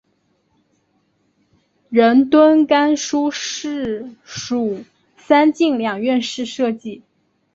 [1.91, 4.83] 仁敦冈书室属
[5.15, 7.03] 三进两院式设计。